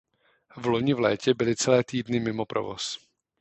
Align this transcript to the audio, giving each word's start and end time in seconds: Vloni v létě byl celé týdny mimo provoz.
Vloni 0.57 0.93
v 0.93 0.99
létě 0.99 1.33
byl 1.33 1.55
celé 1.55 1.83
týdny 1.83 2.19
mimo 2.19 2.45
provoz. 2.45 2.99